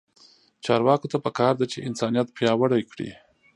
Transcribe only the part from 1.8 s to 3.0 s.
انسانیت پیاوړی